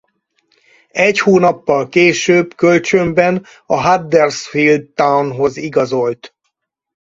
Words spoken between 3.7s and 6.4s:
Huddersfield Townhoz igazolt.